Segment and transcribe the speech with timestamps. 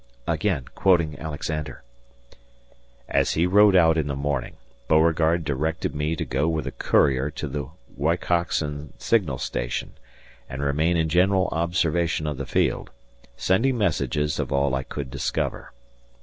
[0.25, 1.83] Again quoting Alexander:
[3.07, 4.55] As he rode out in the morning,
[4.87, 9.91] Beauregard directed me to go with a courier to the Wicoxen signal station
[10.49, 12.89] and remain in general observation of the field,
[13.37, 15.71] sending messages of all I could discover.